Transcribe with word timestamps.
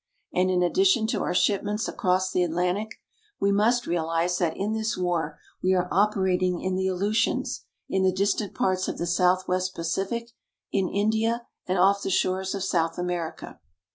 And 0.33 0.49
in 0.49 0.63
addition 0.63 1.05
to 1.09 1.21
our 1.21 1.35
shipments 1.35 1.87
across 1.87 2.31
the 2.31 2.41
Atlantic, 2.41 2.95
we 3.39 3.51
must 3.51 3.85
realize 3.85 4.39
that 4.39 4.57
in 4.57 4.73
this 4.73 4.97
war 4.97 5.37
we 5.61 5.75
are 5.75 5.87
operating 5.91 6.59
in 6.59 6.73
the 6.73 6.87
Aleutians, 6.87 7.65
in 7.87 8.01
the 8.01 8.11
distant 8.11 8.55
parts 8.55 8.87
of 8.87 8.97
the 8.97 9.05
Southwest 9.05 9.75
Pacific, 9.75 10.31
in 10.71 10.89
India, 10.89 11.45
and 11.67 11.77
off 11.77 12.01
the 12.01 12.09
shores 12.09 12.55
of 12.55 12.63
South 12.63 12.97
America. 12.97 13.59